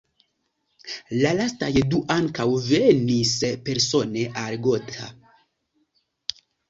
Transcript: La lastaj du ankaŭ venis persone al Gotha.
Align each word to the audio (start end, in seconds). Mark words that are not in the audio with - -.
La 1.17 1.33
lastaj 1.39 1.69
du 1.91 1.99
ankaŭ 2.15 2.47
venis 2.69 3.35
persone 3.69 4.25
al 4.45 4.59
Gotha. 4.69 5.11